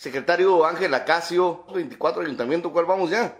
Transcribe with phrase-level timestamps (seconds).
[0.00, 3.36] Secretario Ángel Acacio, 24 Ayuntamiento, ¿cuál vamos ya?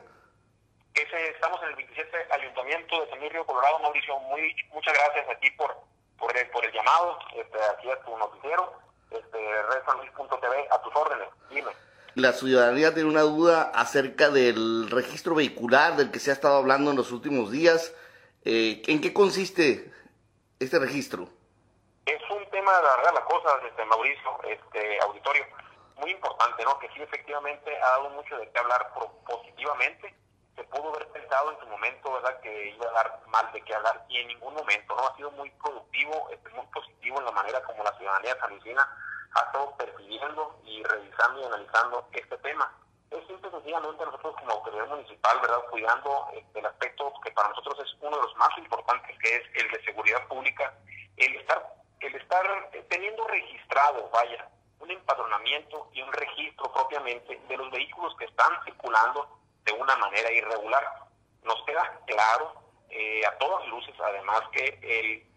[0.93, 5.51] estamos en el 27 Ayuntamiento de San Luis Río Colorado, Mauricio, muy, muchas gracias aquí
[5.53, 5.75] por,
[6.19, 8.75] por, el, por el llamado, este, aquí a tu noticiero,
[9.11, 11.71] este, TV, a tus órdenes, dime.
[12.15, 16.91] La ciudadanía tiene una duda acerca del registro vehicular del que se ha estado hablando
[16.91, 17.95] en los últimos días.
[18.45, 19.91] Eh, ¿En qué consiste
[20.59, 21.27] este registro?
[22.05, 25.47] Es un tema, la verdad, la cosa, este, Mauricio, este, auditorio,
[26.01, 26.79] muy importante, ¿no?
[26.79, 28.93] Que sí, efectivamente, ha dado mucho de qué hablar
[29.27, 30.15] positivamente
[30.57, 33.75] se pudo haber pensado en su momento, ¿verdad?, que iba a dar mal de qué
[33.75, 35.07] hablar y en ningún momento, ¿no?
[35.07, 38.89] Ha sido muy productivo, este, muy positivo en la manera como la ciudadanía sanluisina
[39.33, 42.73] ha estado percibiendo y revisando y analizando este tema.
[43.11, 47.79] Es simple sencillamente nosotros como autoridad municipal, ¿verdad?, cuidando este, el aspecto que para nosotros
[47.81, 50.75] es uno de los más importantes, que es el de seguridad pública,
[51.17, 54.49] el estar, el estar teniendo registrado, vaya,
[54.91, 60.85] empadronamiento y un registro propiamente de los vehículos que están circulando de una manera irregular.
[61.43, 62.55] Nos queda claro
[62.91, 65.31] eh, a todas luces, además, que el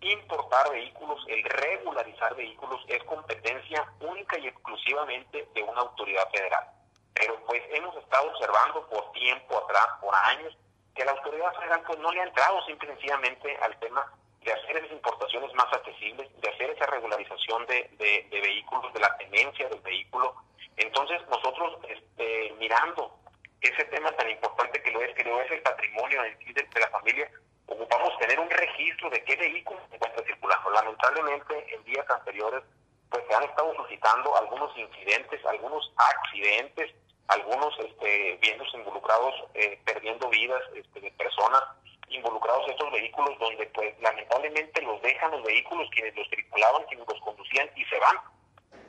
[0.00, 6.66] importar vehículos, el regularizar vehículos es competencia única y exclusivamente de una autoridad federal.
[7.14, 10.56] Pero pues hemos estado observando por tiempo atrás, por años,
[10.94, 14.10] que la autoridad federal pues no le ha entrado simplemente al tema
[14.44, 17.90] de hacer esas importaciones más accesibles, de hacer esa regularización de,
[18.30, 20.34] de vehículos, de la tenencia del vehículo.
[20.76, 23.20] Entonces nosotros este, mirando
[23.60, 27.30] ese tema tan importante que lo es, que lo es el patrimonio de, la familia,
[27.66, 30.70] ocupamos tener un registro de qué vehículos se encuentra circulando.
[30.70, 32.62] Lamentablemente, en días anteriores,
[33.10, 36.94] pues se han estado suscitando algunos incidentes, algunos accidentes,
[37.28, 38.38] algunos este,
[38.74, 41.62] involucrados, eh, perdiendo vidas este, de personas
[42.10, 47.06] involucrados en estos vehículos, donde pues lamentablemente los dejan los vehículos, quienes los circulaban, quienes
[47.08, 48.16] los conducían y se van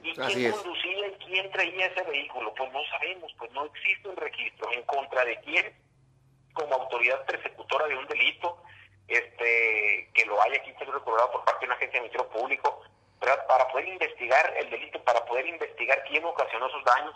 [0.03, 2.53] ¿Y quién conducía y quién traía ese vehículo?
[2.55, 5.75] Pues no sabemos, pues no existe un registro en contra de quién,
[6.53, 8.57] como autoridad persecutora de un delito,
[9.07, 12.81] este que lo haya aquí recordado por parte de una agencia de Ministerio Público,
[13.19, 17.15] para poder investigar el delito, para poder investigar quién ocasionó esos daños,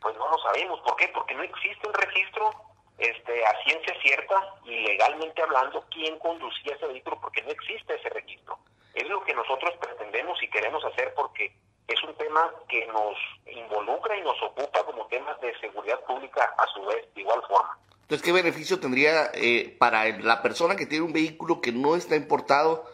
[0.00, 0.80] pues no lo sabemos.
[0.80, 1.08] ¿Por qué?
[1.08, 2.50] Porque no existe un registro
[2.98, 8.08] este, a ciencia cierta y legalmente hablando quién conducía ese vehículo, porque no existe ese
[8.10, 8.58] registro.
[8.94, 11.52] Es lo que nosotros pretendemos y queremos hacer porque
[11.88, 13.16] es un tema que nos
[13.46, 17.78] involucra y nos ocupa como temas de seguridad pública a su vez de igual forma.
[18.02, 22.16] Entonces, ¿qué beneficio tendría eh, para la persona que tiene un vehículo que no está
[22.16, 22.84] importado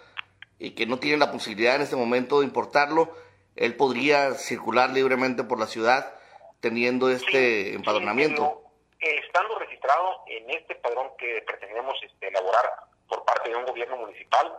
[0.58, 3.12] y que no tiene la posibilidad en este momento de importarlo?
[3.56, 6.14] Él podría circular libremente por la ciudad
[6.60, 8.62] teniendo este empadronamiento.
[9.00, 9.58] estando
[10.26, 12.70] en este padrón que pretendemos este, elaborar
[13.08, 14.52] por parte de un gobierno municipal,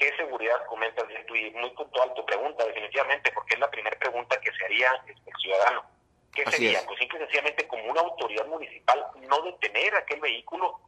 [0.00, 1.36] ¿Qué seguridad comentas bien tú?
[1.36, 5.36] Y muy puntual tu pregunta, definitivamente, porque es la primera pregunta que se haría el
[5.42, 5.84] ciudadano.
[6.32, 6.80] ¿Qué sería?
[6.86, 10.80] Pues simple y sencillamente como una autoridad municipal no detener aquel vehículo,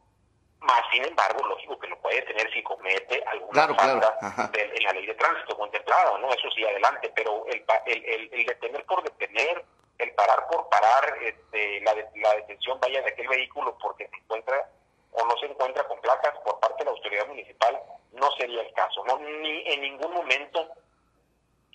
[0.61, 4.17] más sin embargo, lógico que lo puede detener si comete alguna falta
[4.53, 6.33] en la ley de tránsito contemplada, ¿no?
[6.33, 9.63] Eso sí, adelante, pero el, el, el, detener por detener,
[9.99, 14.69] el parar por parar, este, la, la detención vaya de aquel vehículo porque se encuentra
[15.11, 17.79] o no se encuentra con placas por parte de la autoridad municipal,
[18.13, 19.03] no sería el caso.
[19.05, 19.19] ¿no?
[19.19, 20.69] Ni en ningún momento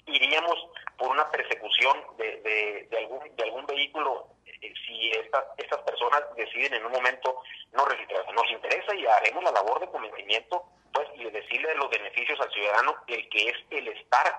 [0.07, 0.57] iríamos
[0.97, 6.75] por una persecución de, de, algún, de algún vehículo eh, si estas, estas personas deciden
[6.75, 7.43] en un momento
[7.73, 8.33] no registrarse.
[8.33, 12.51] Nos interesa y haremos la labor de convencimiento pues y de decirle los beneficios al
[12.51, 14.35] ciudadano el que es el estar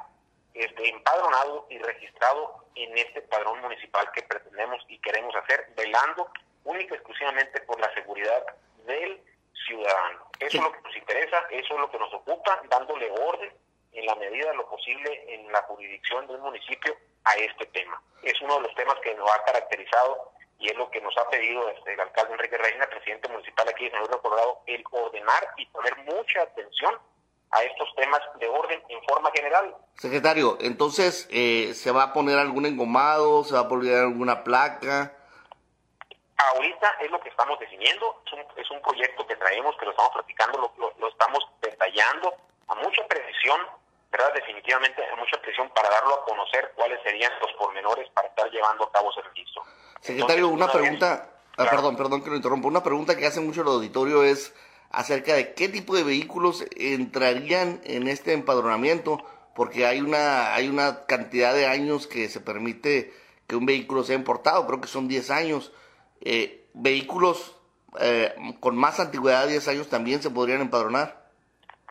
[0.59, 6.29] este, empadronado y registrado en este padrón municipal que pretendemos y queremos hacer, velando
[6.65, 8.43] única y exclusivamente por la seguridad
[8.85, 9.21] del
[9.65, 10.29] ciudadano.
[10.39, 13.53] Eso es lo que nos interesa, eso es lo que nos ocupa, dándole orden
[13.93, 18.01] en la medida de lo posible en la jurisdicción del municipio a este tema.
[18.23, 21.29] Es uno de los temas que nos ha caracterizado y es lo que nos ha
[21.29, 25.53] pedido este, el alcalde Enrique Reina, presidente municipal aquí de San Luis Colorado, el ordenar
[25.57, 26.99] y poner mucha atención
[27.51, 29.75] a estos temas de orden en forma general.
[29.97, 33.43] Secretario, entonces, eh, ¿se va a poner algún engomado?
[33.43, 35.13] ¿Se va a poner alguna placa?
[36.37, 38.21] Ahorita es lo que estamos definiendo,
[38.55, 42.33] es un, proyecto que traemos, que lo estamos platicando, lo, estamos detallando
[42.67, 43.59] a mucha precisión,
[44.09, 44.33] ¿verdad?
[44.33, 48.85] Definitivamente a mucha precisión para darlo a conocer cuáles serían los pormenores para estar llevando
[48.85, 49.63] a cabo ese registro.
[49.99, 53.67] Secretario, una, pregunta, ah, perdón, perdón que lo interrumpa, una pregunta que hace mucho el
[53.67, 54.53] auditorio es
[54.91, 59.23] acerca de qué tipo de vehículos entrarían en este empadronamiento,
[59.55, 63.13] porque hay una, hay una cantidad de años que se permite
[63.47, 65.71] que un vehículo sea importado, creo que son 10 años.
[66.21, 67.55] Eh, vehículos
[67.99, 71.29] eh, con más antigüedad de 10 años también se podrían empadronar.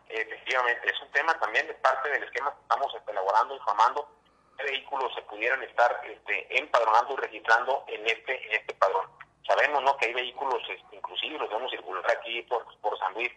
[0.09, 4.09] Efectivamente, es un tema también de parte del esquema que estamos elaborando, informando,
[4.57, 9.07] qué vehículos se pudieran estar este, empadronando y registrando en este en este padrón.
[9.49, 9.97] Sabemos ¿no?
[9.97, 13.31] que hay vehículos, este, inclusive los vemos circular aquí por, por San Luis,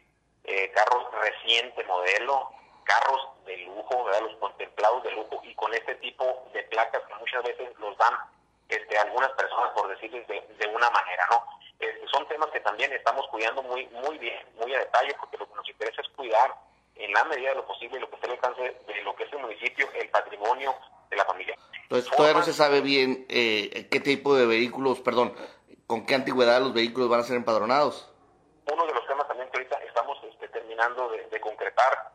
[0.43, 2.51] eh, carros reciente modelo,
[2.83, 4.21] carros de lujo, ¿verdad?
[4.23, 8.13] los contemplados de lujo, y con este tipo de placas que muchas veces los dan
[8.67, 11.45] este, algunas personas, por decirles de, de una manera, ¿no?
[11.79, 15.47] Este, son temas que también estamos cuidando muy muy bien, muy a detalle, porque lo
[15.47, 16.53] que nos interesa es cuidar
[16.95, 19.33] en la medida de lo posible lo que esté al alcance de lo que es
[19.33, 20.75] el municipio, el patrimonio
[21.09, 21.55] de la familia.
[21.83, 25.35] Entonces todavía no se sabe bien eh, qué tipo de vehículos, perdón,
[25.91, 28.07] con qué antigüedad los vehículos van a ser empadronados.
[28.71, 32.13] Uno de los temas también que ahorita estamos este, terminando de, concretar.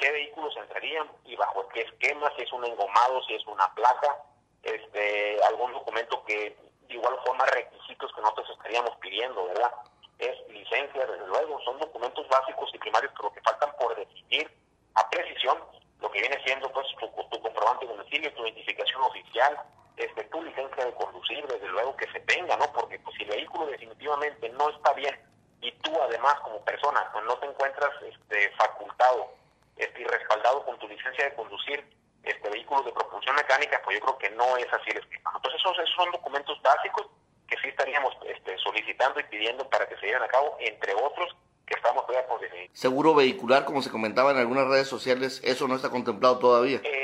[0.00, 2.28] ¿Qué vehículos entrarían y bajo qué esquema?
[2.34, 4.16] Si es un engomado, si es una placa,
[4.64, 6.56] este, algún documento que
[6.88, 9.70] de igual forma requisitos que nosotros estaríamos pidiendo, ¿verdad?
[10.18, 14.50] Es licencia, desde luego, son documentos básicos y primarios, pero que faltan por definir
[14.96, 15.56] a precisión
[16.00, 19.56] lo que viene siendo pues tu, comprobante de domicilio, tu identificación oficial,
[19.96, 22.72] este, tu licencia de conducir, desde luego que se tenga, ¿no?
[22.72, 25.16] Porque pues, si el vehículo definitivamente no está bien
[25.60, 29.32] y tú además como persona pues, no te encuentras este, facultado
[29.76, 31.84] este, y respaldado con tu licencia de conducir
[32.22, 35.32] este vehículos de propulsión mecánica, pues yo creo que no es así el esquema.
[35.36, 37.06] Entonces esos, esos son documentos básicos
[37.48, 41.36] que sí estaríamos este, solicitando y pidiendo para que se lleven a cabo, entre otros
[41.66, 42.70] que estamos todavía por definir.
[42.72, 46.80] Seguro vehicular, como se comentaba en algunas redes sociales, ¿eso no está contemplado todavía?
[46.82, 47.03] Eh,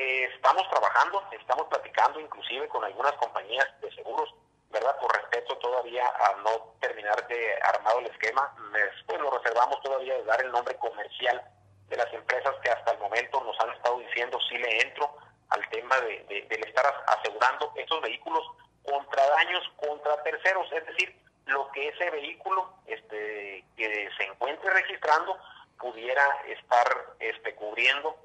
[0.51, 4.35] estamos trabajando, estamos platicando inclusive con algunas compañías de seguros,
[4.71, 4.99] ¿verdad?
[4.99, 10.25] Por respeto todavía a no terminar de armado el esquema, después lo reservamos todavía de
[10.25, 11.41] dar el nombre comercial
[11.87, 15.17] de las empresas que hasta el momento nos han estado diciendo si le entro
[15.51, 18.43] al tema de, del estar asegurando estos vehículos
[18.83, 21.17] contra daños contra terceros, es decir,
[21.47, 25.39] lo que ese vehículo este, que se encuentre registrando
[25.79, 28.17] pudiera estar este, cubriendo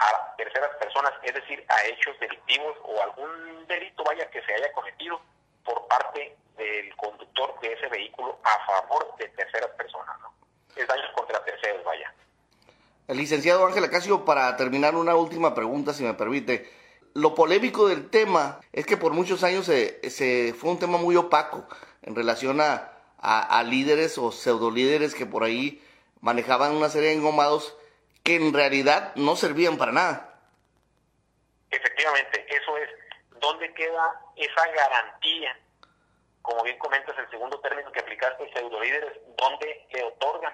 [0.00, 4.72] a terceras personas, es decir, a hechos delictivos o algún delito vaya que se haya
[4.72, 5.20] cometido
[5.64, 10.32] por parte del conductor de ese vehículo a favor de terceras personas, ¿no?
[10.74, 12.12] Es daños contra terceros, vaya.
[13.08, 16.70] El licenciado Ángel Acacio, para terminar una última pregunta, si me permite.
[17.12, 21.66] Lo polémico del tema es que por muchos años se, fue un tema muy opaco
[22.02, 25.82] en relación a, a, líderes o pseudo líderes que por ahí
[26.20, 27.76] manejaban una serie de engomados
[28.22, 30.34] que en realidad no servían para nada.
[31.70, 32.88] Efectivamente, eso es.
[33.40, 35.58] ¿Dónde queda esa garantía?
[36.42, 40.52] Como bien comentas, el segundo término que aplicaste, pseudo líderes, ¿dónde le otorgan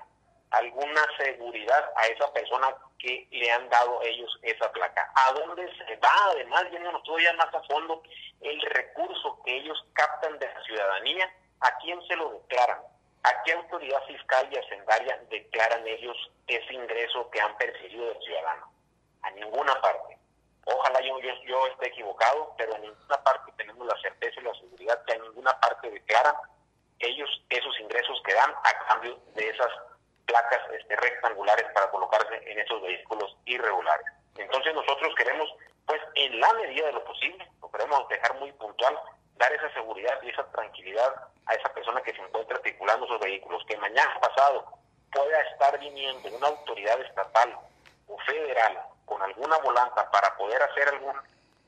[0.50, 5.10] alguna seguridad a esa persona que le han dado ellos esa placa.
[5.14, 6.10] ¿A dónde se va?
[6.30, 8.02] Además, yéndonos todavía más a fondo,
[8.40, 11.30] el recurso que ellos captan de la ciudadanía,
[11.60, 12.78] ¿a quién se lo declaran?
[13.26, 18.70] ¿A qué autoridad fiscal y hacendaria declaran ellos ese ingreso que han percibido del ciudadano?
[19.22, 20.16] A ninguna parte.
[20.64, 24.54] Ojalá yo, yo, yo esté equivocado, pero a ninguna parte tenemos la certeza y la
[24.54, 26.36] seguridad que a ninguna parte declaran
[27.00, 29.72] ellos esos ingresos que dan a cambio de esas
[30.24, 34.06] placas este, rectangulares para colocarse en esos vehículos irregulares.
[34.36, 35.52] Entonces nosotros queremos,
[35.84, 38.96] pues en la medida de lo posible, lo queremos dejar muy puntual,
[39.34, 41.12] dar esa seguridad y esa tranquilidad
[41.46, 42.22] a esa persona que se
[43.20, 44.64] vehículos, que mañana pasado
[45.12, 47.58] pueda estar viniendo una autoridad estatal
[48.06, 51.16] o federal con alguna volanta para poder hacer algún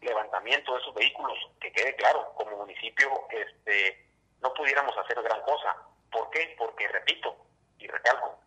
[0.00, 4.06] levantamiento de esos vehículos, que quede claro, como municipio este
[4.40, 5.76] no pudiéramos hacer gran cosa.
[6.12, 6.54] ¿Por qué?
[6.56, 7.36] Porque, repito
[7.78, 8.38] y recalco,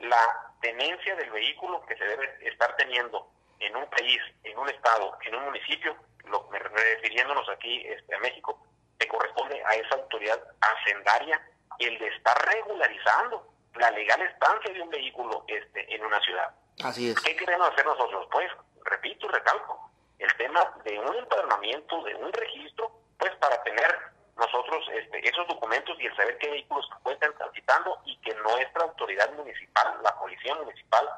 [0.00, 5.16] la tenencia del vehículo que se debe estar teniendo en un país, en un estado,
[5.22, 8.62] en un municipio, lo, refiriéndonos aquí este, a México,
[8.98, 11.40] le corresponde a esa autoridad hacendaria
[11.78, 16.54] el de estar regularizando la legal estancia de un vehículo este, en una ciudad.
[16.82, 17.20] Así es.
[17.20, 18.26] ¿Qué queremos hacer nosotros?
[18.30, 18.50] Pues,
[18.84, 23.98] repito y recalco, el tema de un empadronamiento, de un registro, pues para tener
[24.36, 28.84] nosotros este, esos documentos y el saber qué vehículos se encuentran transitando y que nuestra
[28.84, 31.08] autoridad municipal, la policía municipal,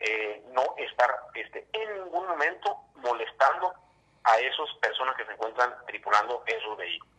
[0.00, 3.74] eh, no estar este, en ningún momento molestando
[4.24, 7.13] a esas personas que se encuentran tripulando esos vehículos.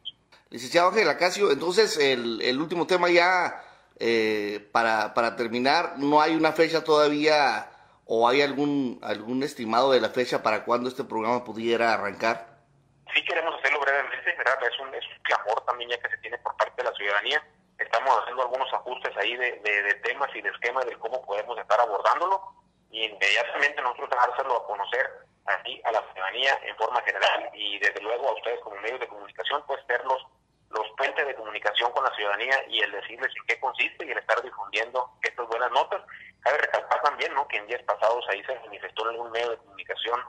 [0.49, 3.63] Licenciado Ángel Acacio, entonces el, último tema ya
[3.99, 7.69] eh, para, para terminar, ¿no hay una fecha todavía
[8.05, 12.55] o hay algún, algún estimado de la fecha para cuando este programa pudiera arrancar?
[13.13, 14.57] Sí queremos hacerlo brevemente, ¿verdad?
[14.61, 17.43] Es un, es un clamor también ya que se tiene por parte de la ciudadanía.
[17.77, 21.79] Estamos haciendo algunos ajustes ahí de, de, temas y de esquemas de cómo podemos estar
[21.79, 22.41] abordándolo
[22.91, 25.09] y inmediatamente nosotros dejárselo a conocer
[25.45, 29.07] aquí a la ciudadanía en forma general y desde luego a ustedes como medios de
[29.07, 30.25] comunicación, pues ser los,
[30.69, 34.17] los puentes de comunicación con la ciudadanía y el decirles en qué consiste y el
[34.17, 36.01] estar difundiendo estas buenas notas.
[36.41, 37.47] Cabe recalcar también ¿no?
[37.47, 40.21] que en días pasados ahí se manifestó en algún medio de comunicación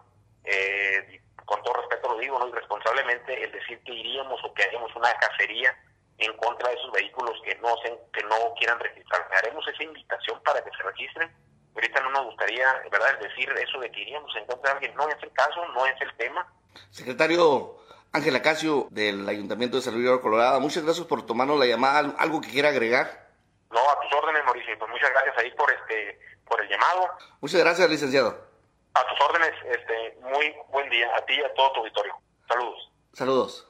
[0.45, 4.95] eh, con todo respeto lo digo, no irresponsablemente, el decir que iríamos o que haríamos
[4.97, 5.75] una cacería
[6.19, 9.29] en contra de esos vehículos que no se, que no quieran registrar.
[9.33, 11.31] Haremos esa invitación para que se registren.
[11.77, 14.95] Ahorita no nos gustaría, ¿verdad?, decir eso de que iríamos en contra de alguien.
[14.97, 16.51] No es el caso, no es el tema.
[16.91, 17.77] Secretario
[18.13, 22.15] Ángel Acacio, del Ayuntamiento de San Luis Colorado, muchas gracias por tomarnos la llamada.
[22.19, 23.29] ¿Algo que quiera agregar?
[23.71, 24.79] No, a tus órdenes, Mauricio.
[24.79, 26.19] Pues muchas gracias ahí por este
[26.49, 27.11] por el llamado.
[27.41, 28.39] Muchas gracias, licenciado.
[28.95, 32.15] A tus órdenes, este, muy buen día a ti y a todo tu auditorio.
[32.49, 32.91] Saludos.
[33.13, 33.69] Saludos.